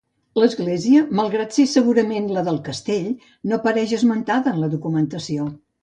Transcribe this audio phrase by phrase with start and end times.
[0.43, 3.07] L'església malgrat ésser segurament la del castell,
[3.51, 5.53] no apareix esmentada en la documentació.